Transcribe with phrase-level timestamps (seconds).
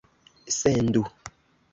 [0.59, 1.03] sendu